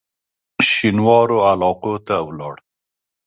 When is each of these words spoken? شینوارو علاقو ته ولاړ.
شینوارو 0.69 1.37
علاقو 1.51 1.93
ته 2.07 2.15
ولاړ. 2.27 2.55